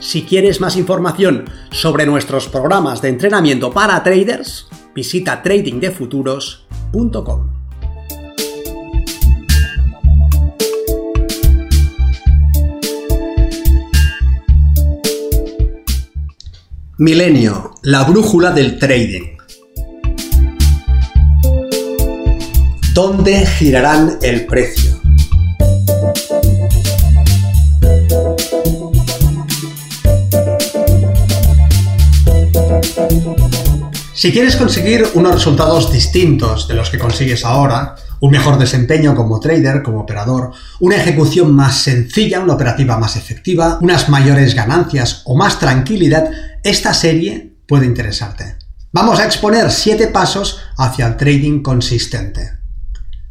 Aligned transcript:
Si 0.00 0.22
quieres 0.22 0.60
más 0.62 0.76
información 0.76 1.44
sobre 1.70 2.06
nuestros 2.06 2.48
programas 2.48 3.02
de 3.02 3.10
entrenamiento 3.10 3.70
para 3.70 4.02
traders, 4.02 4.66
visita 4.94 5.42
tradingdefuturos.com. 5.42 7.50
Milenio, 16.96 17.74
la 17.82 18.04
brújula 18.04 18.52
del 18.52 18.78
trading. 18.78 19.36
¿Dónde 22.94 23.44
girarán 23.46 24.16
el 24.22 24.46
precio? 24.46 24.99
Si 34.14 34.32
quieres 34.32 34.56
conseguir 34.56 35.06
unos 35.14 35.32
resultados 35.32 35.90
distintos 35.90 36.68
de 36.68 36.74
los 36.74 36.90
que 36.90 36.98
consigues 36.98 37.44
ahora, 37.44 37.94
un 38.20 38.30
mejor 38.30 38.58
desempeño 38.58 39.14
como 39.14 39.40
trader, 39.40 39.82
como 39.82 40.00
operador, 40.00 40.52
una 40.78 40.96
ejecución 40.96 41.54
más 41.54 41.82
sencilla, 41.82 42.40
una 42.40 42.52
operativa 42.52 42.98
más 42.98 43.16
efectiva, 43.16 43.78
unas 43.80 44.10
mayores 44.10 44.54
ganancias 44.54 45.22
o 45.24 45.36
más 45.36 45.58
tranquilidad, 45.58 46.30
esta 46.62 46.92
serie 46.92 47.54
puede 47.66 47.86
interesarte. 47.86 48.56
Vamos 48.92 49.20
a 49.20 49.24
exponer 49.24 49.70
7 49.70 50.08
pasos 50.08 50.60
hacia 50.76 51.06
el 51.06 51.16
trading 51.16 51.62
consistente. 51.62 52.59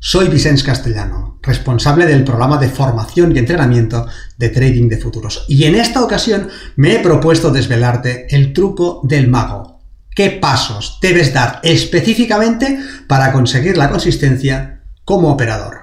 Soy 0.02 0.30
Vicens 0.30 0.64
Castellano, 0.64 1.40
responsable 1.44 2.06
del 2.06 2.24
programa 2.24 2.58
de 2.58 2.70
formación 2.70 3.36
y 3.36 3.40
entrenamiento 3.40 4.08
de 4.38 4.48
trading 4.48 4.88
de 4.88 4.98
futuros. 4.98 5.44
Y 5.50 5.66
en 5.66 5.76
esta 5.76 6.02
ocasión 6.02 6.48
me 6.78 6.96
he 6.96 7.00
propuesto 7.00 7.52
desvelarte 7.52 8.26
el 8.34 8.54
truco 8.54 9.02
del 9.04 9.28
mago 9.28 9.82
qué 10.16 10.32
pasos 10.32 11.00
debes 11.02 11.34
dar 11.34 11.60
específicamente 11.64 12.80
para 13.08 13.34
conseguir 13.34 13.76
la 13.78 13.90
consistencia 13.90 14.84
como 15.04 15.34
operador. 15.34 15.82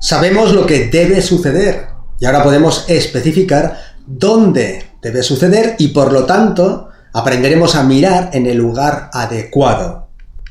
Sabemos 0.00 0.52
lo 0.52 0.66
que 0.66 0.88
debe 0.88 1.22
suceder 1.22 1.86
y 2.18 2.26
ahora 2.26 2.42
podemos 2.42 2.86
especificar 2.88 3.78
dónde 4.04 4.90
debe 5.00 5.22
suceder 5.22 5.76
y 5.78 5.88
por 5.88 6.12
lo 6.12 6.24
tanto 6.24 6.91
aprenderemos 7.12 7.74
a 7.74 7.82
mirar 7.82 8.30
en 8.32 8.46
el 8.46 8.56
lugar 8.56 9.10
adecuado. 9.12 10.08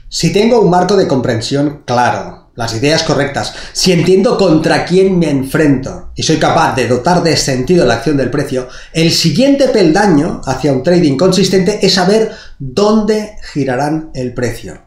Si 0.09 0.33
tengo 0.33 0.59
un 0.61 0.69
marco 0.69 0.95
de 0.95 1.07
comprensión 1.07 1.83
claro, 1.85 2.41
las 2.55 2.75
ideas 2.75 3.03
correctas, 3.03 3.53
si 3.71 3.93
entiendo 3.93 4.37
contra 4.37 4.83
quién 4.83 5.17
me 5.17 5.29
enfrento 5.29 6.11
y 6.15 6.23
soy 6.23 6.37
capaz 6.37 6.75
de 6.75 6.87
dotar 6.87 7.23
de 7.23 7.37
sentido 7.37 7.85
la 7.85 7.95
acción 7.95 8.17
del 8.17 8.29
precio, 8.29 8.67
el 8.93 9.11
siguiente 9.11 9.69
peldaño 9.69 10.41
hacia 10.45 10.73
un 10.73 10.83
trading 10.83 11.17
consistente 11.17 11.79
es 11.85 11.93
saber 11.93 12.31
dónde 12.59 13.37
girarán 13.53 14.11
el 14.13 14.33
precio. 14.33 14.81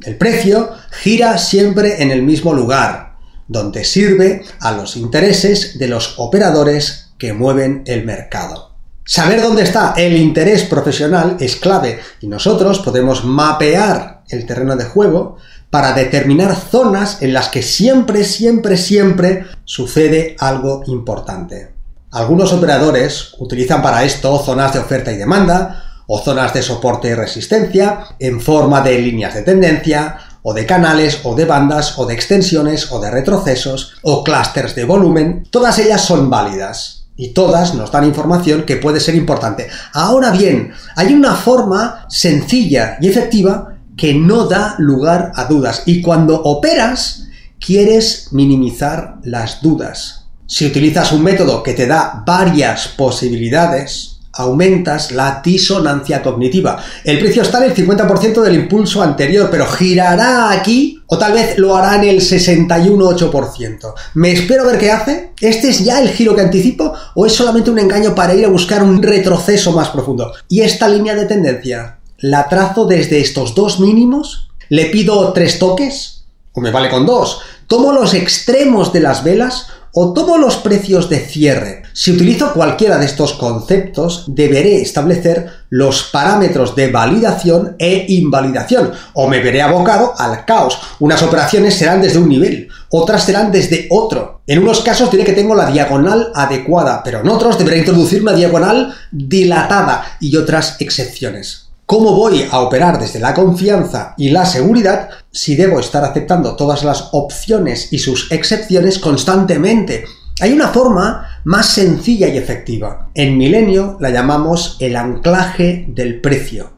El 0.00 0.16
precio 0.16 0.70
gira 0.90 1.38
siempre 1.38 2.02
en 2.02 2.10
el 2.10 2.22
mismo 2.22 2.54
lugar, 2.54 3.16
donde 3.46 3.84
sirve 3.84 4.42
a 4.60 4.72
los 4.72 4.96
intereses 4.96 5.78
de 5.78 5.88
los 5.88 6.14
operadores 6.18 7.12
que 7.18 7.32
mueven 7.32 7.82
el 7.86 8.04
mercado. 8.04 8.69
Saber 9.12 9.42
dónde 9.42 9.64
está 9.64 9.94
el 9.96 10.16
interés 10.16 10.62
profesional 10.62 11.36
es 11.40 11.56
clave 11.56 11.98
y 12.20 12.28
nosotros 12.28 12.78
podemos 12.78 13.24
mapear 13.24 14.22
el 14.28 14.46
terreno 14.46 14.76
de 14.76 14.84
juego 14.84 15.36
para 15.68 15.94
determinar 15.94 16.54
zonas 16.54 17.20
en 17.20 17.32
las 17.32 17.48
que 17.48 17.64
siempre, 17.64 18.22
siempre, 18.22 18.76
siempre 18.76 19.46
sucede 19.64 20.36
algo 20.38 20.84
importante. 20.86 21.72
Algunos 22.12 22.52
operadores 22.52 23.34
utilizan 23.40 23.82
para 23.82 24.04
esto 24.04 24.38
zonas 24.38 24.74
de 24.74 24.78
oferta 24.78 25.10
y 25.10 25.16
demanda, 25.16 26.02
o 26.06 26.20
zonas 26.20 26.54
de 26.54 26.62
soporte 26.62 27.08
y 27.08 27.14
resistencia, 27.14 28.04
en 28.20 28.40
forma 28.40 28.80
de 28.80 28.96
líneas 29.00 29.34
de 29.34 29.42
tendencia, 29.42 30.18
o 30.44 30.54
de 30.54 30.66
canales, 30.66 31.22
o 31.24 31.34
de 31.34 31.46
bandas, 31.46 31.98
o 31.98 32.06
de 32.06 32.14
extensiones, 32.14 32.92
o 32.92 33.00
de 33.00 33.10
retrocesos, 33.10 33.94
o 34.02 34.22
clústeres 34.22 34.76
de 34.76 34.84
volumen. 34.84 35.48
Todas 35.50 35.80
ellas 35.80 36.00
son 36.00 36.30
válidas. 36.30 36.99
Y 37.20 37.34
todas 37.34 37.74
nos 37.74 37.92
dan 37.92 38.06
información 38.06 38.62
que 38.62 38.76
puede 38.76 38.98
ser 38.98 39.14
importante. 39.14 39.68
Ahora 39.92 40.30
bien, 40.30 40.72
hay 40.96 41.12
una 41.12 41.34
forma 41.34 42.06
sencilla 42.08 42.96
y 42.98 43.08
efectiva 43.08 43.76
que 43.94 44.14
no 44.14 44.46
da 44.46 44.74
lugar 44.78 45.30
a 45.34 45.44
dudas. 45.44 45.82
Y 45.84 46.00
cuando 46.00 46.40
operas, 46.42 47.26
quieres 47.58 48.28
minimizar 48.30 49.18
las 49.22 49.60
dudas. 49.60 50.28
Si 50.46 50.64
utilizas 50.64 51.12
un 51.12 51.22
método 51.22 51.62
que 51.62 51.74
te 51.74 51.86
da 51.86 52.24
varias 52.26 52.88
posibilidades, 52.88 54.19
aumentas 54.32 55.12
la 55.12 55.40
disonancia 55.44 56.22
cognitiva. 56.22 56.82
El 57.04 57.18
precio 57.18 57.42
está 57.42 57.58
en 57.58 57.70
el 57.70 57.76
50% 57.76 58.40
del 58.42 58.54
impulso 58.54 59.02
anterior, 59.02 59.48
pero 59.50 59.66
girará 59.66 60.50
aquí 60.50 61.02
o 61.06 61.18
tal 61.18 61.32
vez 61.32 61.58
lo 61.58 61.74
hará 61.76 61.96
en 61.96 62.08
el 62.08 62.20
61,8%. 62.20 63.94
¿Me 64.14 64.32
espero 64.32 64.64
ver 64.64 64.78
qué 64.78 64.90
hace? 64.90 65.32
¿Este 65.40 65.70
es 65.70 65.84
ya 65.84 66.00
el 66.00 66.08
giro 66.10 66.34
que 66.34 66.42
anticipo 66.42 66.92
o 67.14 67.26
es 67.26 67.32
solamente 67.32 67.70
un 67.70 67.78
engaño 67.78 68.14
para 68.14 68.34
ir 68.34 68.44
a 68.44 68.48
buscar 68.48 68.82
un 68.82 69.02
retroceso 69.02 69.72
más 69.72 69.88
profundo? 69.88 70.32
¿Y 70.48 70.60
esta 70.60 70.88
línea 70.88 71.14
de 71.14 71.26
tendencia? 71.26 71.96
la 72.20 72.48
trazo 72.48 72.84
desde 72.84 73.20
estos 73.20 73.54
dos 73.54 73.80
mínimos, 73.80 74.48
le 74.68 74.86
pido 74.86 75.32
tres 75.32 75.58
toques, 75.58 76.24
o 76.52 76.60
me 76.60 76.70
vale 76.70 76.90
con 76.90 77.06
dos, 77.06 77.40
tomo 77.66 77.92
los 77.92 78.14
extremos 78.14 78.92
de 78.92 79.00
las 79.00 79.24
velas 79.24 79.66
o 79.92 80.12
tomo 80.12 80.38
los 80.38 80.56
precios 80.56 81.08
de 81.08 81.20
cierre. 81.20 81.79
Si 81.92 82.12
utilizo 82.12 82.52
cualquiera 82.52 82.98
de 82.98 83.06
estos 83.06 83.34
conceptos, 83.34 84.24
deberé 84.28 84.80
establecer 84.80 85.50
los 85.70 86.04
parámetros 86.04 86.76
de 86.76 86.90
validación 86.90 87.76
e 87.78 88.06
invalidación, 88.08 88.92
o 89.14 89.28
me 89.28 89.40
veré 89.40 89.62
abocado 89.62 90.14
al 90.16 90.44
caos. 90.44 90.78
Unas 91.00 91.22
operaciones 91.22 91.74
serán 91.74 92.00
desde 92.00 92.18
un 92.18 92.28
nivel, 92.28 92.68
otras 92.90 93.24
serán 93.24 93.50
desde 93.50 93.86
otro. 93.90 94.42
En 94.46 94.60
unos 94.60 94.80
casos 94.80 95.10
diré 95.10 95.24
que 95.24 95.32
tengo 95.32 95.54
la 95.54 95.70
diagonal 95.70 96.30
adecuada, 96.34 97.02
pero 97.04 97.20
en 97.20 97.28
otros 97.28 97.58
deberé 97.58 97.78
introducir 97.78 98.22
una 98.22 98.32
diagonal 98.32 98.94
dilatada 99.10 100.16
y 100.20 100.36
otras 100.36 100.76
excepciones. 100.80 101.70
¿Cómo 101.86 102.14
voy 102.14 102.46
a 102.48 102.60
operar 102.60 103.00
desde 103.00 103.18
la 103.18 103.34
confianza 103.34 104.14
y 104.16 104.30
la 104.30 104.46
seguridad 104.46 105.08
si 105.32 105.56
debo 105.56 105.80
estar 105.80 106.04
aceptando 106.04 106.54
todas 106.54 106.84
las 106.84 107.08
opciones 107.10 107.92
y 107.92 107.98
sus 107.98 108.30
excepciones 108.30 109.00
constantemente? 109.00 110.04
Hay 110.40 110.52
una 110.52 110.68
forma 110.68 111.29
más 111.44 111.70
sencilla 111.70 112.28
y 112.28 112.36
efectiva. 112.36 113.10
En 113.14 113.36
Milenio 113.36 113.96
la 114.00 114.10
llamamos 114.10 114.76
el 114.80 114.96
anclaje 114.96 115.86
del 115.88 116.20
precio. 116.20 116.72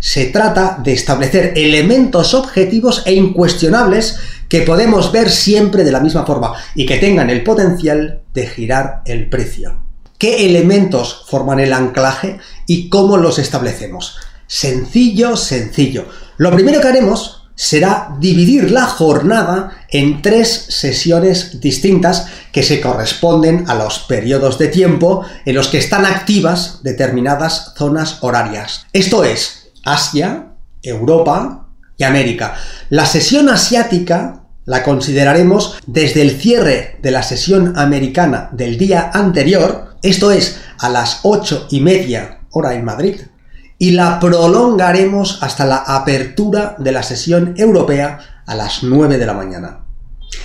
Se 0.00 0.26
trata 0.26 0.80
de 0.82 0.92
establecer 0.92 1.52
elementos 1.56 2.34
objetivos 2.34 3.02
e 3.06 3.14
incuestionables 3.14 4.18
que 4.48 4.62
podemos 4.62 5.12
ver 5.12 5.30
siempre 5.30 5.84
de 5.84 5.92
la 5.92 6.00
misma 6.00 6.26
forma 6.26 6.54
y 6.74 6.86
que 6.86 6.98
tengan 6.98 7.30
el 7.30 7.44
potencial 7.44 8.22
de 8.34 8.46
girar 8.46 9.02
el 9.06 9.28
precio. 9.28 9.78
¿Qué 10.18 10.46
elementos 10.46 11.24
forman 11.28 11.60
el 11.60 11.72
anclaje 11.72 12.38
y 12.66 12.88
cómo 12.88 13.16
los 13.16 13.38
establecemos? 13.38 14.18
Sencillo, 14.46 15.36
sencillo. 15.36 16.06
Lo 16.36 16.52
primero 16.52 16.80
que 16.80 16.88
haremos 16.88 17.41
será 17.62 18.16
dividir 18.18 18.72
la 18.72 18.86
jornada 18.86 19.70
en 19.88 20.20
tres 20.20 20.66
sesiones 20.68 21.60
distintas 21.60 22.26
que 22.50 22.64
se 22.64 22.80
corresponden 22.80 23.66
a 23.68 23.76
los 23.76 24.00
periodos 24.00 24.58
de 24.58 24.66
tiempo 24.66 25.24
en 25.46 25.54
los 25.54 25.68
que 25.68 25.78
están 25.78 26.04
activas 26.04 26.80
determinadas 26.82 27.72
zonas 27.76 28.18
horarias. 28.22 28.86
Esto 28.92 29.22
es 29.22 29.70
Asia, 29.84 30.54
Europa 30.82 31.68
y 31.96 32.02
América. 32.02 32.56
La 32.90 33.06
sesión 33.06 33.48
asiática 33.48 34.42
la 34.64 34.82
consideraremos 34.82 35.76
desde 35.86 36.22
el 36.22 36.32
cierre 36.32 36.98
de 37.00 37.12
la 37.12 37.22
sesión 37.22 37.78
americana 37.78 38.48
del 38.50 38.76
día 38.76 39.12
anterior, 39.14 39.94
esto 40.02 40.32
es 40.32 40.58
a 40.80 40.88
las 40.88 41.20
ocho 41.22 41.68
y 41.70 41.78
media 41.78 42.40
hora 42.50 42.74
en 42.74 42.84
Madrid, 42.84 43.20
y 43.82 43.90
la 43.90 44.20
prolongaremos 44.20 45.42
hasta 45.42 45.66
la 45.66 45.78
apertura 45.78 46.76
de 46.78 46.92
la 46.92 47.02
sesión 47.02 47.54
europea 47.56 48.44
a 48.46 48.54
las 48.54 48.84
9 48.84 49.18
de 49.18 49.26
la 49.26 49.34
mañana. 49.34 49.86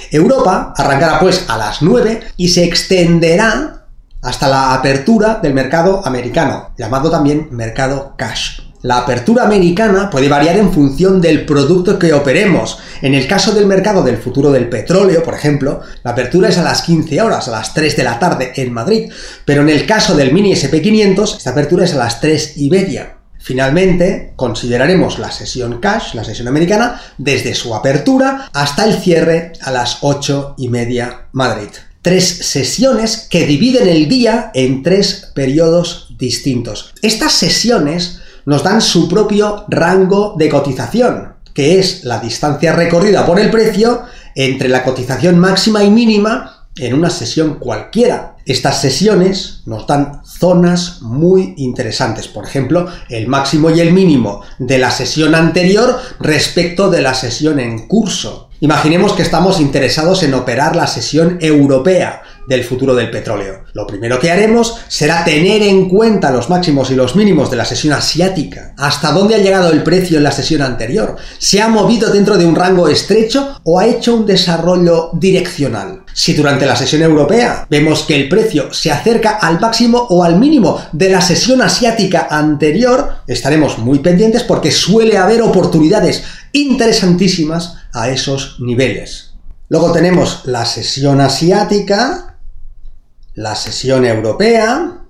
Europa 0.09 0.73
arrancará 0.75 1.19
pues 1.19 1.45
a 1.47 1.55
las 1.55 1.83
9 1.83 2.19
y 2.35 2.47
se 2.47 2.63
extenderá 2.63 3.85
hasta 4.23 4.47
la 4.47 4.73
apertura 4.73 5.35
del 5.39 5.53
mercado 5.53 6.01
americano, 6.03 6.71
llamado 6.79 7.11
también 7.11 7.49
mercado 7.51 8.15
cash. 8.17 8.61
La 8.81 8.97
apertura 8.97 9.43
americana 9.43 10.09
puede 10.09 10.29
variar 10.29 10.57
en 10.57 10.73
función 10.73 11.21
del 11.21 11.45
producto 11.45 11.99
que 11.99 12.13
operemos. 12.13 12.79
En 13.03 13.13
el 13.13 13.27
caso 13.27 13.51
del 13.51 13.67
mercado 13.67 14.01
del 14.01 14.17
futuro 14.17 14.51
del 14.51 14.67
petróleo, 14.67 15.21
por 15.21 15.35
ejemplo, 15.35 15.81
la 16.03 16.11
apertura 16.11 16.49
es 16.49 16.57
a 16.57 16.63
las 16.63 16.81
15 16.81 17.21
horas, 17.21 17.47
a 17.47 17.51
las 17.51 17.75
3 17.75 17.97
de 17.97 18.03
la 18.03 18.17
tarde 18.17 18.53
en 18.55 18.73
Madrid, 18.73 19.11
pero 19.45 19.61
en 19.61 19.69
el 19.69 19.85
caso 19.85 20.15
del 20.15 20.33
mini 20.33 20.53
SP500, 20.53 21.37
esta 21.37 21.51
apertura 21.51 21.85
es 21.85 21.93
a 21.93 21.99
las 21.99 22.19
3 22.19 22.53
y 22.57 22.71
media. 22.71 23.16
Finalmente, 23.47 24.33
consideraremos 24.35 25.19
la 25.19 25.31
sesión 25.31 25.79
cash, 25.79 26.15
la 26.15 26.25
sesión 26.25 26.49
americana, 26.49 26.99
desde 27.17 27.55
su 27.55 27.73
apertura 27.73 28.49
hasta 28.51 28.83
el 28.83 28.95
cierre 28.95 29.53
a 29.61 29.71
las 29.71 29.99
8 30.01 30.55
y 30.57 30.67
media 30.67 31.27
Madrid. 31.31 31.69
Tres 32.01 32.27
sesiones 32.27 33.25
que 33.29 33.47
dividen 33.47 33.87
el 33.87 34.09
día 34.09 34.51
en 34.53 34.83
tres 34.83 35.31
periodos 35.33 36.13
distintos. 36.17 36.93
Estas 37.01 37.31
sesiones 37.31 38.19
nos 38.43 38.63
dan 38.63 38.81
su 38.81 39.07
propio 39.07 39.63
rango 39.69 40.35
de 40.37 40.49
cotización, 40.49 41.35
que 41.53 41.79
es 41.79 42.03
la 42.03 42.19
distancia 42.19 42.73
recorrida 42.73 43.25
por 43.25 43.39
el 43.39 43.49
precio 43.49 44.01
entre 44.35 44.67
la 44.67 44.83
cotización 44.83 45.39
máxima 45.39 45.85
y 45.85 45.89
mínima 45.89 46.56
en 46.79 46.93
una 46.93 47.09
sesión 47.09 47.55
cualquiera. 47.55 48.35
Estas 48.45 48.81
sesiones 48.81 49.61
nos 49.65 49.87
dan 49.87 50.21
zonas 50.25 51.01
muy 51.01 51.53
interesantes, 51.57 52.27
por 52.27 52.45
ejemplo, 52.45 52.87
el 53.09 53.27
máximo 53.27 53.69
y 53.69 53.81
el 53.81 53.91
mínimo 53.91 54.41
de 54.59 54.77
la 54.77 54.91
sesión 54.91 55.35
anterior 55.35 55.99
respecto 56.19 56.89
de 56.89 57.01
la 57.01 57.13
sesión 57.13 57.59
en 57.59 57.87
curso. 57.87 58.49
Imaginemos 58.59 59.13
que 59.13 59.21
estamos 59.21 59.59
interesados 59.59 60.23
en 60.23 60.33
operar 60.33 60.75
la 60.75 60.87
sesión 60.87 61.37
europea 61.41 62.23
del 62.47 62.63
futuro 62.63 62.95
del 62.95 63.11
petróleo. 63.11 63.65
Lo 63.73 63.85
primero 63.85 64.19
que 64.19 64.31
haremos 64.31 64.77
será 64.87 65.23
tener 65.23 65.61
en 65.61 65.89
cuenta 65.89 66.31
los 66.31 66.49
máximos 66.49 66.89
y 66.89 66.95
los 66.95 67.15
mínimos 67.15 67.51
de 67.51 67.57
la 67.57 67.65
sesión 67.65 67.93
asiática. 67.93 68.73
¿Hasta 68.77 69.11
dónde 69.11 69.35
ha 69.35 69.39
llegado 69.39 69.71
el 69.71 69.83
precio 69.83 70.17
en 70.17 70.23
la 70.23 70.31
sesión 70.31 70.61
anterior? 70.61 71.17
¿Se 71.37 71.61
ha 71.61 71.67
movido 71.67 72.09
dentro 72.09 72.37
de 72.37 72.45
un 72.45 72.55
rango 72.55 72.87
estrecho 72.87 73.59
o 73.63 73.79
ha 73.79 73.85
hecho 73.85 74.15
un 74.15 74.25
desarrollo 74.25 75.11
direccional? 75.13 76.03
Si 76.13 76.33
durante 76.33 76.65
la 76.65 76.75
sesión 76.75 77.01
europea 77.01 77.67
vemos 77.69 78.03
que 78.03 78.15
el 78.15 78.29
precio 78.29 78.73
se 78.73 78.91
acerca 78.91 79.37
al 79.41 79.59
máximo 79.59 80.07
o 80.09 80.23
al 80.23 80.39
mínimo 80.39 80.81
de 80.93 81.09
la 81.09 81.21
sesión 81.21 81.61
asiática 81.61 82.27
anterior, 82.31 83.17
estaremos 83.27 83.77
muy 83.77 83.99
pendientes 83.99 84.43
porque 84.43 84.71
suele 84.71 85.17
haber 85.17 85.41
oportunidades 85.41 86.23
interesantísimas 86.53 87.75
a 87.93 88.09
esos 88.09 88.57
niveles. 88.59 89.33
Luego 89.69 89.91
tenemos 89.91 90.43
la 90.45 90.65
sesión 90.65 91.19
asiática, 91.19 92.26
la 93.37 93.53
sesión 93.53 94.03
europea 94.03 95.03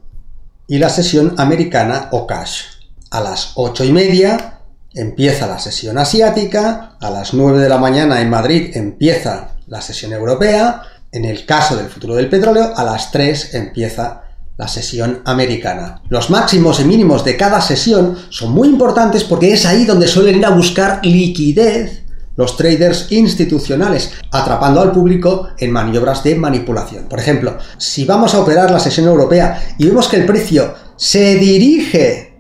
y 0.68 0.80
la 0.80 0.90
sesión 0.90 1.36
americana 1.38 2.10
o 2.12 2.28
cash. 2.28 2.64
A 3.10 3.22
las 3.22 3.54
ocho 3.56 3.86
y 3.86 3.94
media 3.94 4.60
empieza 4.94 5.48
la 5.48 5.60
sesión 5.60 5.98
asiática, 5.98 6.98
a 7.00 7.10
las 7.10 7.34
9 7.34 7.60
de 7.60 7.70
la 7.70 7.78
mañana 7.78 8.20
en 8.20 8.30
Madrid 8.30 8.76
empieza 8.76 9.52
la 9.68 9.80
sesión 9.80 10.12
europea, 10.12 10.82
en 11.14 11.24
el 11.24 11.46
caso 11.46 11.78
del 11.78 11.88
futuro 11.88 12.16
del 12.16 12.30
petróleo, 12.30 12.74
a 12.76 12.84
las 12.84 13.12
3 13.12 13.54
empieza 13.54 14.24
la 14.58 14.68
sesión 14.68 15.22
americana. 15.24 16.02
Los 16.10 16.30
máximos 16.30 16.82
y 16.82 16.84
mínimos 16.84 17.24
de 17.24 17.38
cada 17.38 17.62
sesión 17.62 18.18
son 18.30 18.52
muy 18.52 18.68
importantes 18.68 19.24
porque 19.24 19.54
es 19.54 19.66
ahí 19.66 19.86
donde 19.86 20.10
suelen 20.10 20.36
ir 20.36 20.46
a 20.46 20.50
buscar 20.50 21.00
liquidez 21.02 22.04
los 22.38 22.56
traders 22.56 23.12
institucionales, 23.12 24.12
atrapando 24.32 24.80
al 24.80 24.94
público 24.94 25.50
en 25.58 25.72
maniobras 25.72 26.24
de 26.24 26.36
manipulación. 26.36 27.06
Por 27.10 27.20
ejemplo, 27.20 27.58
si 27.78 28.06
vamos 28.06 28.34
a 28.34 28.40
operar 28.40 28.72
la 28.72 28.80
sesión 28.80 29.08
europea 29.08 29.76
y 29.78 29.88
vemos 29.88 30.08
que 30.08 30.18
el 30.18 30.26
precio 30.26 30.74
se 30.96 31.36
dirige 31.36 32.38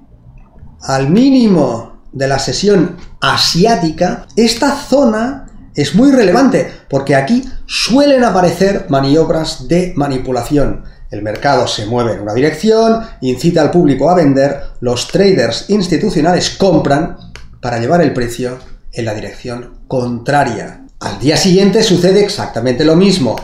al 0.81 1.09
mínimo 1.09 2.03
de 2.13 2.27
la 2.27 2.39
sesión 2.39 2.95
asiática, 3.19 4.27
esta 4.35 4.71
zona 4.71 5.71
es 5.75 5.95
muy 5.95 6.11
relevante 6.11 6.71
porque 6.89 7.15
aquí 7.15 7.43
suelen 7.65 8.23
aparecer 8.23 8.85
maniobras 8.89 9.67
de 9.67 9.93
manipulación. 9.95 10.83
El 11.09 11.23
mercado 11.23 11.67
se 11.67 11.85
mueve 11.85 12.13
en 12.13 12.21
una 12.21 12.33
dirección, 12.33 13.01
incita 13.21 13.61
al 13.61 13.71
público 13.71 14.09
a 14.09 14.15
vender, 14.15 14.61
los 14.81 15.07
traders 15.07 15.69
institucionales 15.69 16.51
compran 16.51 17.17
para 17.61 17.79
llevar 17.79 18.01
el 18.01 18.13
precio 18.13 18.57
en 18.97 19.05
la 19.05 19.13
dirección 19.13 19.79
contraria. 19.87 20.85
Al 20.99 21.19
día 21.19 21.37
siguiente 21.37 21.83
sucede 21.83 22.23
exactamente 22.23 22.83
lo 22.83 22.95
mismo. 22.95 23.35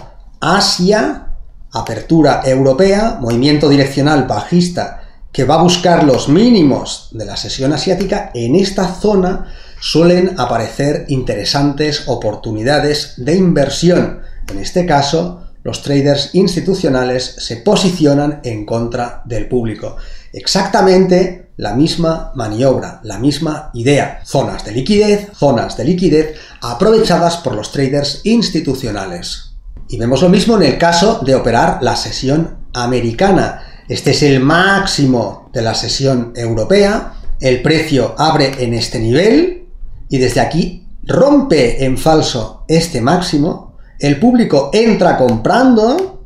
Asia, 0.42 1.28
apertura 1.72 2.42
europea, 2.46 3.18
movimiento 3.22 3.70
direccional 3.70 4.26
bajista 4.26 5.00
que 5.32 5.46
va 5.46 5.56
a 5.56 5.64
buscar 5.64 6.04
los 6.04 6.30
mínimos 6.30 7.10
de 7.12 7.26
la 7.26 7.38
sesión 7.38 7.74
asiática, 7.74 8.32
en 8.36 8.56
esta 8.56 8.88
zona 8.88 9.48
suelen 9.80 10.36
aparecer 10.38 11.06
interesantes 11.08 12.04
oportunidades 12.08 13.16
de 13.18 13.36
inversión. 13.36 14.22
En 14.52 14.60
este 14.60 14.86
caso, 14.86 15.44
los 15.64 15.82
traders 15.82 16.36
institucionales 16.36 17.36
se 17.38 17.58
posicionan 17.58 18.42
en 18.44 18.66
contra 18.66 19.24
del 19.26 19.48
público. 19.48 19.98
Exactamente 20.34 21.52
la 21.58 21.74
misma 21.74 22.32
maniobra, 22.36 23.00
la 23.04 23.20
misma 23.20 23.70
idea. 23.74 24.22
Zonas 24.26 24.66
de 24.66 24.72
liquidez, 24.72 25.30
zonas 25.36 25.78
de 25.78 25.86
liquidez 25.86 26.36
aprovechadas 26.62 27.38
por 27.38 27.56
los 27.56 27.72
traders 27.72 28.22
institucionales. 28.24 29.52
Y 29.88 29.98
vemos 29.98 30.22
lo 30.22 30.30
mismo 30.30 30.58
en 30.58 30.64
el 30.64 30.78
caso 30.78 31.22
de 31.24 31.36
operar 31.36 31.78
la 31.82 31.96
sesión 31.96 32.58
americana. 32.74 33.62
Este 33.88 34.12
es 34.12 34.24
el 34.24 34.40
máximo 34.40 35.50
de 35.54 35.62
la 35.62 35.76
sesión 35.76 36.34
europea. 36.36 37.14
El 37.40 37.62
precio 37.62 38.16
abre 38.18 38.64
en 38.64 38.74
este 38.74 39.00
nivel 39.00 39.68
y 40.10 40.18
desde 40.18 40.42
aquí 40.42 40.88
rompe 41.04 41.86
en 41.86 41.98
falso 41.98 42.66
este 42.68 43.02
máximo 43.02 43.74
el 44.04 44.20
público 44.20 44.70
entra 44.74 45.18
comprando 45.18 46.26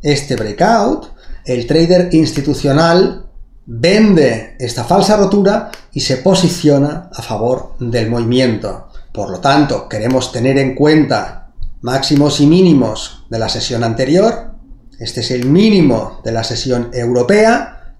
este 0.00 0.34
breakout, 0.34 1.13
el 1.44 1.66
trader 1.66 2.08
institucional 2.12 3.26
vende 3.66 4.56
esta 4.58 4.84
falsa 4.84 5.16
rotura 5.16 5.70
y 5.92 6.00
se 6.00 6.18
posiciona 6.18 7.10
a 7.12 7.22
favor 7.22 7.74
del 7.78 8.10
movimiento. 8.10 8.88
Por 9.12 9.30
lo 9.30 9.40
tanto, 9.40 9.88
queremos 9.88 10.32
tener 10.32 10.58
en 10.58 10.74
cuenta 10.74 11.52
máximos 11.82 12.40
y 12.40 12.46
mínimos 12.46 13.24
de 13.30 13.38
la 13.38 13.48
sesión 13.48 13.84
anterior. 13.84 14.52
Este 14.98 15.20
es 15.20 15.30
el 15.30 15.46
mínimo 15.46 16.20
de 16.24 16.32
la 16.32 16.44
sesión 16.44 16.90
europea. 16.92 17.96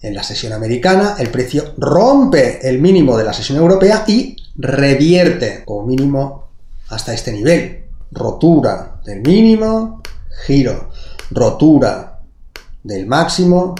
En 0.00 0.14
la 0.14 0.22
sesión 0.22 0.52
americana 0.52 1.16
el 1.18 1.30
precio 1.30 1.74
rompe 1.78 2.68
el 2.68 2.80
mínimo 2.80 3.16
de 3.16 3.24
la 3.24 3.32
sesión 3.32 3.58
europea 3.58 4.04
y 4.06 4.36
revierte 4.56 5.64
como 5.64 5.86
mínimo 5.86 6.50
hasta 6.88 7.14
este 7.14 7.32
nivel. 7.32 7.84
Rotura 8.10 9.00
del 9.04 9.22
mínimo, 9.22 10.02
giro. 10.46 10.90
Rotura 11.30 12.13
del 12.84 13.06
máximo, 13.06 13.74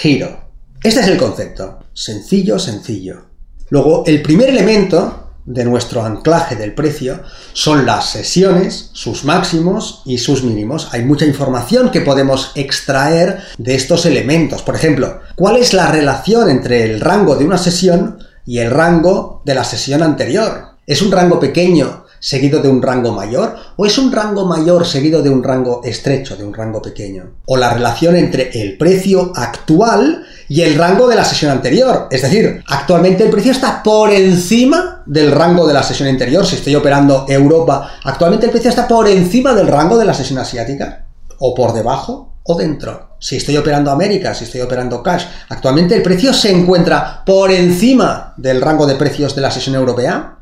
giro. 0.00 0.44
Este 0.82 1.00
es 1.00 1.08
el 1.08 1.18
concepto. 1.18 1.80
Sencillo, 1.92 2.58
sencillo. 2.58 3.26
Luego, 3.68 4.04
el 4.06 4.22
primer 4.22 4.48
elemento 4.48 5.32
de 5.44 5.64
nuestro 5.64 6.02
anclaje 6.02 6.56
del 6.56 6.72
precio 6.72 7.20
son 7.52 7.84
las 7.84 8.08
sesiones, 8.10 8.90
sus 8.92 9.24
máximos 9.24 10.02
y 10.06 10.18
sus 10.18 10.42
mínimos. 10.42 10.88
Hay 10.92 11.04
mucha 11.04 11.26
información 11.26 11.90
que 11.90 12.00
podemos 12.00 12.52
extraer 12.54 13.40
de 13.58 13.74
estos 13.74 14.06
elementos. 14.06 14.62
Por 14.62 14.76
ejemplo, 14.76 15.20
¿cuál 15.34 15.56
es 15.56 15.74
la 15.74 15.90
relación 15.90 16.48
entre 16.48 16.84
el 16.84 17.00
rango 17.00 17.36
de 17.36 17.44
una 17.44 17.58
sesión 17.58 18.18
y 18.46 18.58
el 18.58 18.70
rango 18.70 19.42
de 19.44 19.54
la 19.54 19.64
sesión 19.64 20.02
anterior? 20.02 20.76
¿Es 20.86 21.02
un 21.02 21.10
rango 21.10 21.40
pequeño 21.40 22.03
seguido 22.18 22.60
de 22.60 22.68
un 22.68 22.82
rango 22.82 23.12
mayor? 23.12 23.56
¿O 23.76 23.86
es 23.86 23.98
un 23.98 24.12
rango 24.12 24.46
mayor 24.46 24.86
seguido 24.86 25.22
de 25.22 25.30
un 25.30 25.42
rango 25.42 25.80
estrecho, 25.84 26.36
de 26.36 26.44
un 26.44 26.54
rango 26.54 26.80
pequeño? 26.80 27.36
¿O 27.46 27.56
la 27.56 27.72
relación 27.72 28.16
entre 28.16 28.50
el 28.62 28.78
precio 28.78 29.32
actual 29.34 30.24
y 30.48 30.62
el 30.62 30.76
rango 30.76 31.06
de 31.08 31.16
la 31.16 31.24
sesión 31.24 31.50
anterior? 31.50 32.08
Es 32.10 32.22
decir, 32.22 32.62
actualmente 32.66 33.24
el 33.24 33.30
precio 33.30 33.52
está 33.52 33.82
por 33.82 34.10
encima 34.10 35.02
del 35.06 35.32
rango 35.32 35.66
de 35.66 35.74
la 35.74 35.82
sesión 35.82 36.08
anterior. 36.08 36.46
Si 36.46 36.56
estoy 36.56 36.74
operando 36.74 37.26
Europa, 37.28 37.98
actualmente 38.04 38.46
el 38.46 38.52
precio 38.52 38.70
está 38.70 38.88
por 38.88 39.08
encima 39.08 39.54
del 39.54 39.68
rango 39.68 39.98
de 39.98 40.04
la 40.04 40.14
sesión 40.14 40.38
asiática. 40.38 41.06
¿O 41.38 41.54
por 41.54 41.72
debajo? 41.74 42.34
o 42.44 42.54
dentro. 42.56 43.16
Si 43.18 43.36
estoy 43.36 43.56
operando 43.56 43.90
América, 43.90 44.34
si 44.34 44.44
estoy 44.44 44.60
operando 44.60 45.02
cash, 45.02 45.24
actualmente 45.48 45.94
el 45.94 46.02
precio 46.02 46.32
se 46.32 46.50
encuentra 46.50 47.22
por 47.24 47.50
encima 47.50 48.34
del 48.36 48.60
rango 48.60 48.86
de 48.86 48.96
precios 48.96 49.34
de 49.34 49.40
la 49.40 49.50
sesión 49.50 49.74
europea 49.74 50.38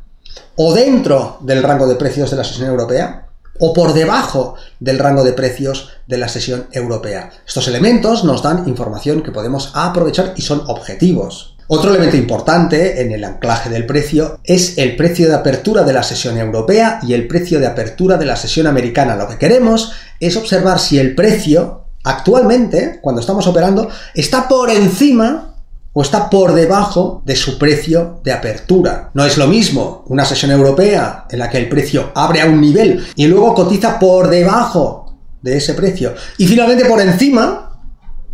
o 0.57 0.75
dentro 0.75 1.39
del 1.41 1.63
rango 1.63 1.87
de 1.87 1.97
precios 1.97 2.31
de 2.31 2.37
la 2.37 2.45
sesión 2.45 2.69
europea 2.69 3.29
o 3.59 3.73
por 3.73 3.95
debajo 3.95 4.55
del 4.81 4.99
rango 4.99 5.25
de 5.25 5.33
precios 5.33 5.91
de 6.07 6.19
la 6.19 6.29
sesión 6.29 6.67
europea. 6.73 7.31
Estos 7.47 7.69
elementos 7.69 8.25
nos 8.25 8.43
dan 8.43 8.67
información 8.67 9.23
que 9.23 9.31
podemos 9.31 9.71
aprovechar 9.75 10.35
y 10.37 10.43
son 10.43 10.63
objetivos. 10.67 11.57
Otro 11.69 11.91
elemento 11.91 12.17
importante 12.17 13.01
en 13.01 13.13
el 13.13 13.25
anclaje 13.25 13.71
del 13.71 13.87
precio 13.87 14.41
es 14.45 14.77
el 14.79 14.97
precio 14.97 15.29
de 15.29 15.35
apertura 15.35 15.85
de 15.85 15.93
la 15.93 16.03
sesión 16.03 16.37
europea 16.37 16.99
y 17.03 17.15
el 17.15 17.27
precio 17.29 17.61
de 17.61 17.67
apertura 17.67 18.17
de 18.17 18.27
la 18.27 18.37
sesión 18.37 18.67
americana. 18.67 19.17
Lo 19.17 19.29
que 19.29 19.39
queremos 19.39 19.93
es 20.19 20.37
observar 20.37 20.81
si 20.81 20.99
el 20.99 21.15
precio 21.15 21.85
actualmente, 22.05 22.99
cuando 23.01 23.21
estamos 23.21 23.47
operando, 23.47 23.89
está 24.15 24.49
por 24.49 24.71
encima 24.71 25.52
o 25.93 26.03
está 26.03 26.31
por 26.31 26.55
debajo 26.55 27.23
de 27.25 27.37
su 27.37 27.59
precio 27.59 28.21
de 28.25 28.33
apertura. 28.33 29.11
No 29.15 29.25
es 29.25 29.37
lo 29.37 29.47
mismo 29.47 30.05
una 30.09 30.25
sesión 30.25 30.51
europea 30.51 31.27
en 31.31 31.39
la 31.39 31.51
que 31.51 31.59
el 31.59 31.69
precio 31.69 32.13
abre 32.15 32.41
a 32.41 32.47
un 32.47 32.61
nivel 32.61 33.07
y 33.15 33.27
luego 33.27 33.55
cotiza 33.55 33.99
por 33.99 34.29
debajo 34.29 35.17
de 35.43 35.57
ese 35.57 35.75
precio 35.75 36.15
y 36.39 36.47
finalmente 36.47 36.85
por 36.85 37.01
encima 37.01 37.73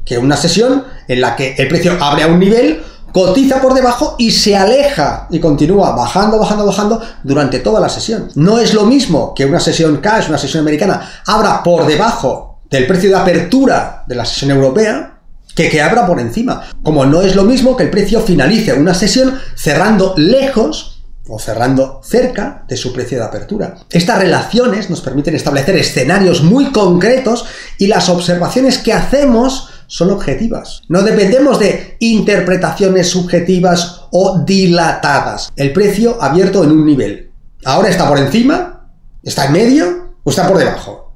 que 0.05 0.19
una 0.19 0.37
sesión 0.37 0.85
en 1.07 1.21
la 1.21 1.37
que 1.37 1.55
el 1.59 1.69
precio 1.69 1.97
abre 2.01 2.23
a 2.23 2.29
un 2.29 2.39
nivel, 2.39 2.83
cotiza 3.13 3.61
por 3.61 3.75
debajo 3.75 4.17
y 4.19 4.31
se 4.31 4.57
aleja 4.57 5.27
y 5.31 5.39
continúa 5.39 5.95
bajando, 5.95 6.39
bajando, 6.39 6.65
bajando 6.65 7.03
durante 7.25 7.59
toda 7.59 7.79
la 7.79 7.91
sesión. 7.91 8.31
No 8.35 8.59
es 8.59 8.73
lo 8.73 8.85
mismo 8.85 9.35
que 9.35 9.45
una 9.45 9.61
sesión 9.61 9.99
cash, 9.99 10.29
una 10.29 10.39
sesión 10.39 10.63
americana, 10.63 11.23
abra 11.27 11.63
por 11.63 11.87
debajo 11.87 12.61
del 12.71 12.87
precio 12.87 13.11
de 13.11 13.17
apertura 13.17 14.05
de 14.07 14.15
la 14.15 14.25
sesión 14.25 14.51
europea 14.51 15.18
que 15.59 15.69
que 15.69 15.83
abra 15.83 16.07
por 16.07 16.21
encima. 16.21 16.71
Como 16.85 17.05
no 17.05 17.21
es 17.21 17.35
lo 17.35 17.43
mismo 17.43 17.77
que 17.77 17.83
el 17.83 17.91
precio 17.91 18.21
finalice 18.21 18.73
una 18.75 18.95
sesión 18.95 19.41
cerrando 19.57 20.15
lejos 20.17 21.03
o 21.27 21.41
cerrando 21.41 22.01
cerca 22.05 22.65
de 22.69 22.77
su 22.77 22.93
precio 22.93 23.19
de 23.19 23.25
apertura. 23.25 23.75
Estas 23.91 24.21
relaciones 24.21 24.89
nos 24.89 25.01
permiten 25.01 25.35
establecer 25.35 25.75
escenarios 25.75 26.45
muy 26.45 26.71
concretos 26.71 27.45
y 27.77 27.89
las 27.89 28.09
observaciones 28.09 28.79
que 28.79 28.93
hacemos 28.93 29.69
son 29.89 30.11
objetivas. 30.11 30.83
No 30.89 31.03
dependemos 31.03 31.59
de 31.59 31.97
interpretaciones 31.99 33.11
subjetivas 33.11 34.03
o 34.13 34.39
dilatadas. 34.47 35.51
El 35.57 35.73
precio 35.73 36.23
abierto 36.23 36.63
en 36.63 36.71
un 36.71 36.87
nivel. 36.87 37.33
Ahora 37.65 37.89
está 37.89 38.09
por 38.09 38.19
encima, 38.19 38.93
está 39.25 39.47
en 39.47 39.53
medio 39.53 40.15
o 40.23 40.31
está 40.31 40.47
por 40.47 40.59
debajo. 40.59 41.08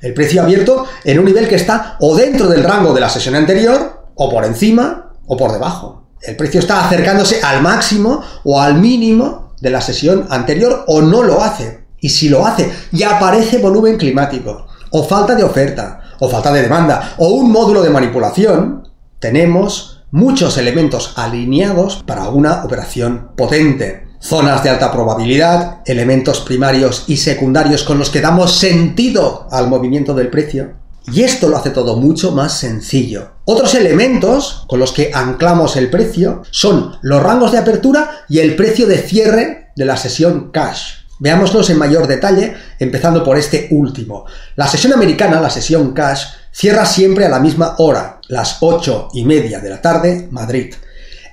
El 0.00 0.14
precio 0.14 0.42
abierto 0.42 0.86
en 1.04 1.18
un 1.18 1.26
nivel 1.26 1.48
que 1.48 1.56
está 1.56 1.96
o 2.00 2.16
dentro 2.16 2.48
del 2.48 2.64
rango 2.64 2.94
de 2.94 3.00
la 3.00 3.08
sesión 3.08 3.34
anterior, 3.34 4.06
o 4.14 4.30
por 4.30 4.44
encima, 4.44 5.12
o 5.26 5.36
por 5.36 5.52
debajo. 5.52 6.08
El 6.22 6.36
precio 6.36 6.60
está 6.60 6.84
acercándose 6.86 7.40
al 7.42 7.62
máximo 7.62 8.22
o 8.44 8.60
al 8.60 8.74
mínimo 8.74 9.54
de 9.60 9.70
la 9.70 9.80
sesión 9.80 10.26
anterior 10.30 10.84
o 10.86 11.02
no 11.02 11.22
lo 11.22 11.42
hace. 11.42 11.84
Y 12.00 12.10
si 12.10 12.28
lo 12.28 12.46
hace, 12.46 12.70
ya 12.92 13.16
aparece 13.16 13.58
volumen 13.58 13.98
climático, 13.98 14.66
o 14.90 15.04
falta 15.04 15.34
de 15.34 15.44
oferta, 15.44 16.00
o 16.18 16.28
falta 16.28 16.52
de 16.52 16.62
demanda, 16.62 17.14
o 17.18 17.28
un 17.28 17.50
módulo 17.50 17.82
de 17.82 17.90
manipulación, 17.90 18.88
tenemos 19.18 20.02
muchos 20.10 20.56
elementos 20.56 21.12
alineados 21.16 22.02
para 22.06 22.28
una 22.30 22.64
operación 22.64 23.32
potente 23.36 24.09
zonas 24.20 24.62
de 24.62 24.70
alta 24.70 24.92
probabilidad, 24.92 25.78
elementos 25.86 26.40
primarios 26.40 27.04
y 27.06 27.16
secundarios 27.16 27.82
con 27.82 27.98
los 27.98 28.10
que 28.10 28.20
damos 28.20 28.58
sentido 28.58 29.48
al 29.50 29.68
movimiento 29.68 30.14
del 30.14 30.28
precio. 30.28 30.74
Y 31.12 31.22
esto 31.22 31.48
lo 31.48 31.56
hace 31.56 31.70
todo 31.70 31.96
mucho 31.96 32.30
más 32.32 32.58
sencillo. 32.58 33.30
Otros 33.44 33.74
elementos 33.74 34.64
con 34.68 34.78
los 34.78 34.92
que 34.92 35.10
anclamos 35.12 35.76
el 35.76 35.90
precio 35.90 36.42
son 36.50 36.96
los 37.02 37.22
rangos 37.22 37.52
de 37.52 37.58
apertura 37.58 38.24
y 38.28 38.38
el 38.38 38.54
precio 38.54 38.86
de 38.86 38.98
cierre 38.98 39.72
de 39.74 39.84
la 39.84 39.96
sesión 39.96 40.50
cash. 40.52 41.00
Veámoslos 41.18 41.68
en 41.70 41.78
mayor 41.78 42.06
detalle, 42.06 42.54
empezando 42.78 43.24
por 43.24 43.36
este 43.36 43.68
último. 43.72 44.24
La 44.56 44.66
sesión 44.66 44.92
americana, 44.92 45.40
la 45.40 45.50
sesión 45.50 45.92
cash, 45.92 46.26
cierra 46.52 46.86
siempre 46.86 47.26
a 47.26 47.28
la 47.28 47.40
misma 47.40 47.74
hora, 47.78 48.20
las 48.28 48.58
8 48.60 49.08
y 49.14 49.24
media 49.24 49.60
de 49.60 49.70
la 49.70 49.82
tarde, 49.82 50.28
Madrid. 50.30 50.74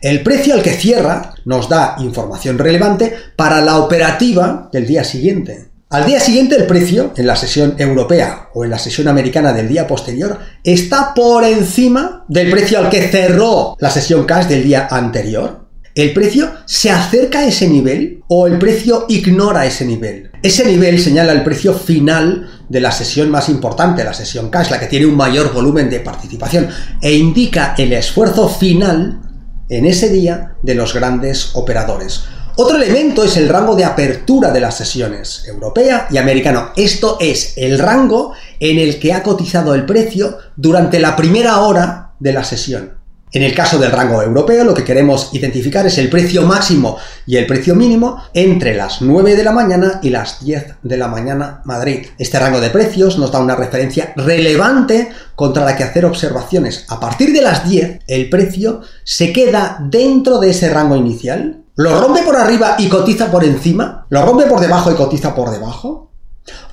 El 0.02 0.22
precio 0.22 0.54
al 0.54 0.62
que 0.62 0.74
cierra 0.74 1.34
nos 1.46 1.70
da 1.70 1.96
información 2.00 2.60
relevante 2.60 3.14
para 3.36 3.62
la 3.62 3.78
operativa 3.78 4.70
del 4.72 4.86
día 4.86 5.04
siguiente. 5.04 5.70
Al 5.90 6.06
día 6.06 6.20
siguiente 6.20 6.56
el 6.56 6.68
precio 6.68 7.14
en 7.16 7.26
la 7.26 7.36
sesión 7.36 7.76
europea 7.78 8.50
o 8.54 8.64
en 8.64 8.70
la 8.70 8.78
sesión 8.78 9.08
americana 9.08 9.54
del 9.54 9.70
día 9.70 9.88
posterior 9.88 10.38
está 10.64 11.14
por 11.14 11.46
encima 11.46 12.26
del 12.28 12.52
precio 12.52 12.80
al 12.80 12.90
que 12.90 13.08
cerró 13.08 13.76
la 13.80 13.90
sesión 13.90 14.26
cash 14.26 14.48
del 14.48 14.64
día 14.64 14.88
anterior. 14.92 15.66
¿El 15.96 16.14
precio 16.14 16.52
se 16.66 16.92
acerca 16.92 17.40
a 17.40 17.48
ese 17.48 17.68
nivel 17.68 18.22
o 18.28 18.46
el 18.46 18.60
precio 18.60 19.06
ignora 19.10 19.66
ese 19.66 19.84
nivel? 19.84 20.30
Ese 20.44 20.64
nivel 20.64 21.00
señala 21.00 21.32
el 21.32 21.44
precio 21.44 21.74
final 21.74 22.48
de 22.70 22.82
la 22.82 22.92
sesión 22.92 23.32
más 23.32 23.50
importante, 23.50 24.04
la 24.04 24.14
sesión 24.14 24.50
cash, 24.50 24.70
la 24.70 24.80
que 24.80 24.86
tiene 24.86 25.08
un 25.08 25.16
mayor 25.16 25.52
volumen 25.54 25.90
de 25.90 26.02
participación, 26.02 26.68
e 27.02 27.14
indica 27.14 27.74
el 27.78 27.94
esfuerzo 27.94 28.48
final 28.48 29.22
en 29.70 29.86
ese 29.86 30.10
día 30.10 30.56
de 30.62 30.76
los 30.76 30.94
grandes 30.94 31.52
operadores. 31.54 32.24
Otro 32.56 32.78
elemento 32.78 33.24
es 33.24 33.38
el 33.38 33.50
rango 33.50 33.76
de 33.76 33.86
apertura 33.86 34.52
de 34.52 34.60
las 34.60 34.76
sesiones, 34.76 35.44
europea 35.48 36.08
y 36.10 36.18
americano. 36.18 36.72
Esto 36.76 37.18
es 37.20 37.54
el 37.56 37.78
rango 37.78 38.34
en 38.60 38.80
el 38.80 39.00
que 39.00 39.14
ha 39.14 39.22
cotizado 39.22 39.76
el 39.76 39.86
precio 39.86 40.40
durante 40.56 41.00
la 41.00 41.16
primera 41.16 41.60
hora 41.60 42.14
de 42.20 42.34
la 42.34 42.44
sesión. 42.44 42.97
En 43.34 43.44
el 43.44 43.54
caso 43.54 43.78
del 43.78 43.92
rango 43.92 44.22
europeo, 44.22 44.64
lo 44.64 44.74
que 44.74 44.86
queremos 44.86 45.34
identificar 45.34 45.86
es 45.86 45.98
el 45.98 46.10
precio 46.10 46.44
máximo 46.44 46.98
y 47.26 47.36
el 47.36 47.46
precio 47.46 47.76
mínimo 47.76 48.24
entre 48.34 48.74
las 48.74 49.02
9 49.02 49.36
de 49.36 49.44
la 49.44 49.52
mañana 49.52 50.00
y 50.02 50.12
las 50.12 50.44
10 50.46 50.76
de 50.82 50.98
la 50.98 51.10
mañana 51.10 51.62
Madrid. 51.66 52.08
Este 52.18 52.40
rango 52.40 52.62
de 52.62 52.70
precios 52.70 53.18
nos 53.18 53.34
da 53.34 53.42
una 53.42 53.58
referencia 53.58 54.14
relevante 54.16 55.10
contra 55.36 55.66
la 55.66 55.76
que 55.76 55.84
hacer 55.84 56.06
observaciones. 56.06 56.86
A 56.88 57.02
partir 57.02 57.34
de 57.34 57.42
las 57.42 57.70
10, 57.70 58.00
el 58.08 58.30
precio 58.30 58.80
se 59.04 59.34
queda 59.34 59.78
dentro 59.82 60.40
de 60.40 60.52
ese 60.52 60.70
rango 60.70 60.96
inicial. 60.96 61.66
¿Lo 61.76 62.00
rompe 62.00 62.22
por 62.24 62.38
arriba 62.38 62.76
y 62.80 62.88
cotiza 62.88 63.30
por 63.30 63.44
encima? 63.44 64.08
¿Lo 64.10 64.26
rompe 64.26 64.46
por 64.46 64.62
debajo 64.62 64.90
y 64.90 64.96
cotiza 64.96 65.36
por 65.36 65.52
debajo? 65.52 66.07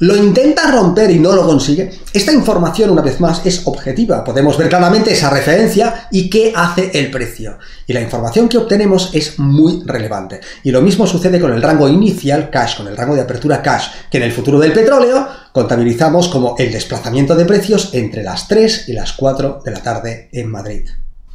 Lo 0.00 0.16
intenta 0.16 0.70
romper 0.70 1.10
y 1.10 1.18
no 1.18 1.32
lo 1.32 1.46
consigue, 1.46 1.90
esta 2.12 2.32
información, 2.32 2.90
una 2.90 3.02
vez 3.02 3.20
más, 3.20 3.44
es 3.44 3.62
objetiva. 3.66 4.22
Podemos 4.24 4.56
ver 4.56 4.68
claramente 4.68 5.12
esa 5.12 5.30
referencia 5.30 6.08
y 6.10 6.30
qué 6.30 6.52
hace 6.54 6.90
el 6.94 7.10
precio. 7.10 7.58
Y 7.86 7.92
la 7.92 8.00
información 8.00 8.48
que 8.48 8.58
obtenemos 8.58 9.10
es 9.12 9.38
muy 9.38 9.82
relevante. 9.84 10.40
Y 10.62 10.70
lo 10.70 10.80
mismo 10.80 11.06
sucede 11.06 11.40
con 11.40 11.52
el 11.52 11.62
rango 11.62 11.88
inicial 11.88 12.50
cash, 12.50 12.76
con 12.76 12.88
el 12.88 12.96
rango 12.96 13.14
de 13.14 13.22
apertura 13.22 13.62
cash, 13.62 13.88
que 14.10 14.18
en 14.18 14.24
el 14.24 14.32
futuro 14.32 14.58
del 14.58 14.72
petróleo 14.72 15.26
contabilizamos 15.52 16.28
como 16.28 16.56
el 16.58 16.72
desplazamiento 16.72 17.34
de 17.34 17.44
precios 17.44 17.90
entre 17.94 18.22
las 18.22 18.48
3 18.48 18.88
y 18.88 18.92
las 18.92 19.12
4 19.12 19.62
de 19.64 19.70
la 19.70 19.82
tarde 19.82 20.28
en 20.32 20.50
Madrid. 20.50 20.88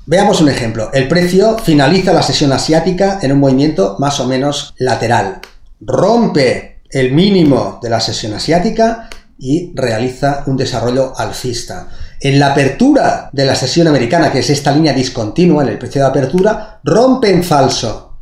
Veamos 0.05 0.41
un 0.41 0.49
ejemplo. 0.49 0.89
El 0.91 1.07
precio 1.07 1.57
finaliza 1.59 2.13
la 2.13 2.23
sesión 2.23 2.51
asiática 2.51 3.19
en 3.21 3.31
un 3.31 3.39
movimiento 3.39 3.95
más 3.99 4.19
o 4.19 4.25
menos 4.25 4.73
lateral. 4.77 5.39
Rompe 5.81 6.68
el 6.89 7.13
mínimo 7.13 7.79
de 7.81 7.89
la 7.89 7.99
sesión 7.99 8.33
asiática 8.33 9.09
y 9.37 9.71
realiza 9.75 10.43
un 10.47 10.57
desarrollo 10.57 11.13
alcista. 11.17 11.89
En 12.19 12.39
la 12.39 12.51
apertura 12.51 13.29
de 13.31 13.45
la 13.45 13.55
sesión 13.55 13.87
americana, 13.87 14.31
que 14.31 14.39
es 14.39 14.49
esta 14.49 14.71
línea 14.71 14.93
discontinua 14.93 15.63
en 15.63 15.69
el 15.69 15.77
precio 15.77 16.01
de 16.01 16.07
apertura, 16.07 16.81
rompe 16.83 17.31
en 17.31 17.43
falso 17.43 18.17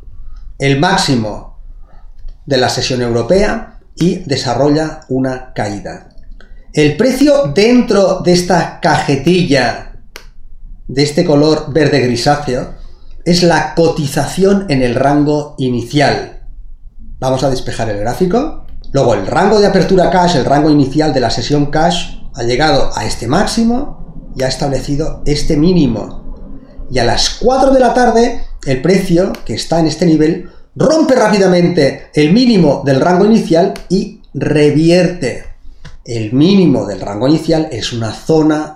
el 0.58 0.78
máximo 0.78 1.60
de 2.46 2.56
la 2.56 2.68
sesión 2.68 3.02
europea 3.02 3.80
y 3.96 4.16
desarrolla 4.20 5.00
una 5.08 5.52
caída. 5.52 6.10
El 6.72 6.96
precio 6.96 7.52
dentro 7.54 8.20
de 8.20 8.32
esta 8.32 8.78
cajetilla 8.80 10.02
de 10.86 11.02
este 11.02 11.24
color 11.24 11.72
verde 11.72 12.00
grisáceo 12.00 12.74
es 13.24 13.42
la 13.42 13.74
cotización 13.74 14.66
en 14.68 14.82
el 14.82 14.94
rango 14.94 15.54
inicial, 15.58 16.37
Vamos 17.20 17.42
a 17.42 17.50
despejar 17.50 17.90
el 17.90 17.98
gráfico. 17.98 18.64
Luego 18.92 19.14
el 19.14 19.26
rango 19.26 19.58
de 19.58 19.66
apertura 19.66 20.08
cash, 20.08 20.36
el 20.36 20.44
rango 20.44 20.70
inicial 20.70 21.12
de 21.12 21.20
la 21.20 21.30
sesión 21.30 21.66
cash, 21.66 22.20
ha 22.34 22.44
llegado 22.44 22.90
a 22.94 23.04
este 23.04 23.26
máximo 23.26 24.30
y 24.36 24.44
ha 24.44 24.48
establecido 24.48 25.22
este 25.26 25.56
mínimo. 25.56 26.46
Y 26.90 27.00
a 27.00 27.04
las 27.04 27.30
4 27.40 27.72
de 27.72 27.80
la 27.80 27.92
tarde, 27.92 28.44
el 28.64 28.80
precio, 28.80 29.32
que 29.44 29.54
está 29.54 29.80
en 29.80 29.88
este 29.88 30.06
nivel, 30.06 30.48
rompe 30.76 31.16
rápidamente 31.16 32.08
el 32.14 32.32
mínimo 32.32 32.82
del 32.86 33.00
rango 33.00 33.24
inicial 33.24 33.74
y 33.88 34.22
revierte. 34.32 35.44
El 36.04 36.32
mínimo 36.32 36.86
del 36.86 37.00
rango 37.00 37.26
inicial 37.26 37.68
es 37.72 37.92
una 37.92 38.12
zona 38.12 38.74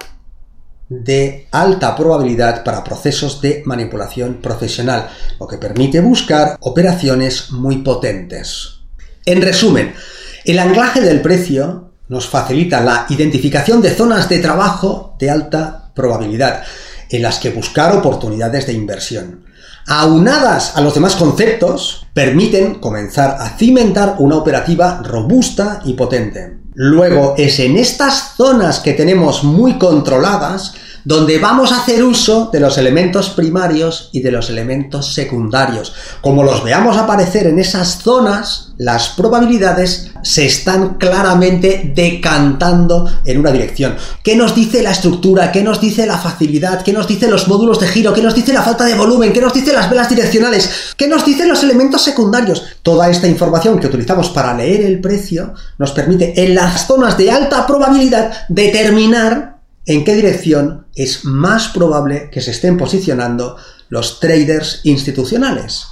de 1.01 1.49
alta 1.51 1.97
probabilidad 1.97 2.63
para 2.65 2.85
procesos 2.85 3.41
de 3.41 3.63
manipulación 3.65 4.41
profesional, 4.43 5.09
lo 5.41 5.47
que 5.47 5.59
permite 5.59 6.01
buscar 6.01 6.57
operaciones 6.61 7.51
muy 7.51 7.79
potentes. 7.79 8.81
En 9.25 9.41
resumen, 9.41 9.95
el 10.45 10.59
anclaje 10.59 11.01
del 11.01 11.21
precio 11.21 11.93
nos 12.09 12.29
facilita 12.29 12.81
la 12.81 13.07
identificación 13.09 13.81
de 13.81 13.91
zonas 13.91 14.29
de 14.29 14.39
trabajo 14.39 15.17
de 15.19 15.31
alta 15.31 15.93
probabilidad, 15.95 16.65
en 17.09 17.23
las 17.23 17.39
que 17.39 17.51
buscar 17.51 17.97
oportunidades 17.97 18.67
de 18.67 18.75
inversión. 18.75 19.45
Aunadas 19.87 20.77
a 20.77 20.81
los 20.81 20.95
demás 20.95 21.17
conceptos, 21.17 22.07
permiten 22.13 22.77
comenzar 22.77 23.37
a 23.41 23.51
cimentar 23.57 24.17
una 24.19 24.37
operativa 24.37 25.03
robusta 25.03 25.81
y 25.85 25.95
potente. 25.95 26.62
Luego 26.75 27.35
es 27.37 27.59
en 27.59 27.77
estas 27.77 28.35
zonas 28.37 28.81
que 28.81 28.95
tenemos 28.95 29.45
muy 29.45 29.79
controladas 29.79 30.75
donde 31.05 31.39
vamos 31.39 31.73
a 31.73 31.83
hacer 31.83 32.03
uso 32.03 32.51
de 32.53 32.61
los 32.61 32.79
elementos 32.79 33.31
primarios 33.31 34.11
y 34.13 34.21
de 34.21 34.31
los 34.31 34.51
elementos 34.51 35.15
secundarios. 35.15 35.93
Como 36.21 36.45
los 36.45 36.63
veamos 36.63 36.97
aparecer 36.97 37.47
en 37.47 37.59
esas 37.59 37.99
zonas, 38.03 38.73
las 38.79 39.11
probabilidades 39.11 40.11
se 40.23 40.47
están 40.47 40.95
claramente 40.95 41.93
decantando 41.95 43.09
en 43.25 43.39
una 43.39 43.53
dirección. 43.53 43.97
¿Qué 44.23 44.37
nos 44.37 44.55
dice 44.55 44.83
la 44.83 44.91
estructura? 44.91 45.53
¿Qué 45.53 45.63
nos 45.63 45.81
dice 45.81 46.07
la 46.07 46.19
facilidad? 46.19 46.83
¿Qué 46.83 46.93
nos 46.93 47.07
dice 47.07 47.29
los 47.29 47.49
módulos 47.49 47.81
de 47.81 47.89
giro? 47.89 48.13
¿Qué 48.13 48.23
nos 48.23 48.35
dice 48.35 48.53
la 48.53 48.63
falta 48.63 48.85
de 48.85 48.95
volumen? 48.95 49.33
¿Qué 49.33 49.41
nos 49.41 49.55
dice 49.55 49.73
las 49.73 49.91
velas 49.91 50.09
direccionales? 50.09 50.95
¿Qué 50.97 51.09
nos 51.09 51.25
dicen 51.25 51.49
los 51.49 51.63
elementos 51.63 52.03
secundarios? 52.03 52.63
Toda 52.83 53.11
esta 53.11 53.29
información 53.29 53.79
que 53.79 53.87
utilizamos 53.87 54.31
para 54.31 54.55
leer 54.55 54.83
el 54.83 55.01
precio 55.01 55.55
nos 55.79 55.93
permite 55.93 56.45
en 56.45 56.55
las 56.55 56.87
zonas 56.87 57.17
de 57.19 57.31
alta 57.31 57.67
probabilidad 57.67 58.33
determinar 58.49 59.52
en 59.87 60.05
qué 60.05 60.15
dirección 60.15 60.87
es 60.95 61.25
más 61.25 61.69
probable 61.69 62.31
que 62.31 62.41
se 62.41 62.53
estén 62.53 62.77
posicionando 62.77 63.57
los 63.89 64.21
traders 64.21 64.81
institucionales. 64.85 65.87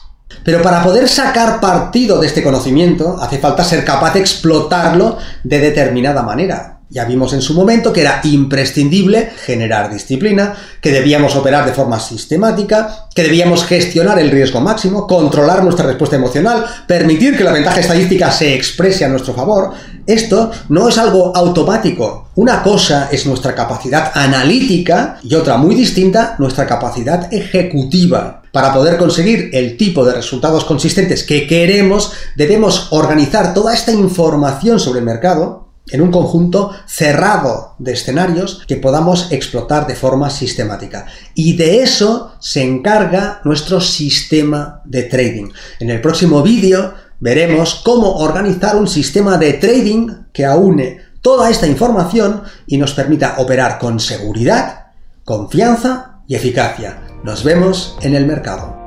Pero 0.44 0.62
para 0.62 0.82
poder 0.82 1.08
sacar 1.08 1.60
partido 1.60 2.20
de 2.20 2.26
este 2.26 2.42
conocimiento 2.42 3.16
hace 3.20 3.38
falta 3.38 3.64
ser 3.64 3.84
capaz 3.84 4.14
de 4.14 4.20
explotarlo 4.20 5.18
de 5.42 5.58
determinada 5.58 6.22
manera. 6.22 6.79
Ya 6.92 7.04
vimos 7.04 7.32
en 7.34 7.40
su 7.40 7.54
momento 7.54 7.92
que 7.92 8.00
era 8.00 8.20
imprescindible 8.24 9.30
generar 9.44 9.92
disciplina, 9.92 10.56
que 10.80 10.90
debíamos 10.90 11.36
operar 11.36 11.64
de 11.64 11.72
forma 11.72 12.00
sistemática, 12.00 13.06
que 13.14 13.22
debíamos 13.22 13.64
gestionar 13.64 14.18
el 14.18 14.32
riesgo 14.32 14.60
máximo, 14.60 15.06
controlar 15.06 15.62
nuestra 15.62 15.86
respuesta 15.86 16.16
emocional, 16.16 16.66
permitir 16.88 17.36
que 17.36 17.44
la 17.44 17.52
ventaja 17.52 17.78
estadística 17.78 18.32
se 18.32 18.56
exprese 18.56 19.04
a 19.04 19.08
nuestro 19.08 19.34
favor. 19.34 19.70
Esto 20.04 20.50
no 20.68 20.88
es 20.88 20.98
algo 20.98 21.32
automático. 21.36 22.30
Una 22.34 22.60
cosa 22.60 23.08
es 23.12 23.24
nuestra 23.24 23.54
capacidad 23.54 24.10
analítica 24.12 25.20
y 25.22 25.36
otra 25.36 25.58
muy 25.58 25.76
distinta, 25.76 26.34
nuestra 26.40 26.66
capacidad 26.66 27.32
ejecutiva. 27.32 28.42
Para 28.50 28.74
poder 28.74 28.96
conseguir 28.96 29.50
el 29.52 29.76
tipo 29.76 30.04
de 30.04 30.14
resultados 30.14 30.64
consistentes 30.64 31.22
que 31.22 31.46
queremos, 31.46 32.10
debemos 32.34 32.88
organizar 32.90 33.54
toda 33.54 33.72
esta 33.72 33.92
información 33.92 34.80
sobre 34.80 34.98
el 34.98 35.04
mercado 35.04 35.69
en 35.92 36.00
un 36.00 36.10
conjunto 36.10 36.72
cerrado 36.86 37.74
de 37.78 37.92
escenarios 37.92 38.62
que 38.66 38.76
podamos 38.76 39.30
explotar 39.32 39.86
de 39.86 39.94
forma 39.94 40.30
sistemática. 40.30 41.06
Y 41.34 41.56
de 41.56 41.82
eso 41.82 42.32
se 42.40 42.62
encarga 42.62 43.40
nuestro 43.44 43.80
sistema 43.80 44.82
de 44.84 45.04
trading. 45.04 45.50
En 45.78 45.90
el 45.90 46.00
próximo 46.00 46.42
vídeo 46.42 46.94
veremos 47.20 47.80
cómo 47.84 48.16
organizar 48.16 48.76
un 48.76 48.88
sistema 48.88 49.36
de 49.36 49.54
trading 49.54 50.08
que 50.32 50.44
aúne 50.44 50.98
toda 51.20 51.50
esta 51.50 51.66
información 51.66 52.42
y 52.66 52.78
nos 52.78 52.94
permita 52.94 53.36
operar 53.38 53.78
con 53.78 54.00
seguridad, 54.00 54.86
confianza 55.24 56.22
y 56.26 56.34
eficacia. 56.34 57.02
Nos 57.22 57.44
vemos 57.44 57.96
en 58.00 58.14
el 58.14 58.26
mercado. 58.26 58.79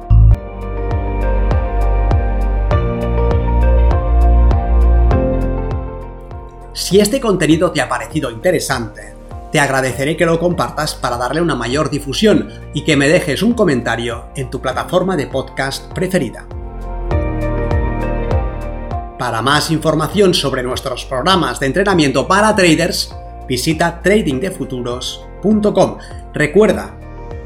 Si 6.73 6.99
este 6.99 7.21
contenido 7.21 7.71
te 7.71 7.81
ha 7.81 7.87
parecido 7.89 8.31
interesante, 8.31 9.13
te 9.51 9.59
agradeceré 9.59 10.17
que 10.17 10.25
lo 10.25 10.39
compartas 10.39 10.95
para 10.95 11.17
darle 11.17 11.39
una 11.39 11.55
mayor 11.55 11.91
difusión 11.91 12.49
y 12.73 12.83
que 12.83 12.97
me 12.97 13.07
dejes 13.07 13.43
un 13.43 13.53
comentario 13.53 14.25
en 14.35 14.49
tu 14.49 14.59
plataforma 14.59 15.15
de 15.15 15.27
podcast 15.27 15.93
preferida. 15.93 16.47
Para 19.19 19.43
más 19.43 19.69
información 19.69 20.33
sobre 20.33 20.63
nuestros 20.63 21.05
programas 21.05 21.59
de 21.59 21.67
entrenamiento 21.67 22.27
para 22.27 22.55
traders, 22.55 23.15
visita 23.47 24.01
tradingdefuturos.com. 24.01 25.97
Recuerda, 26.33 26.97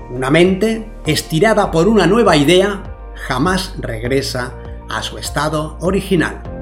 una 0.09 0.29
mente 0.29 0.89
estirada 1.05 1.69
por 1.69 1.89
una 1.89 2.07
nueva 2.07 2.37
idea 2.37 2.95
jamás 3.27 3.73
regresa 3.79 4.53
a 4.89 5.03
su 5.03 5.17
estado 5.17 5.77
original. 5.81 6.56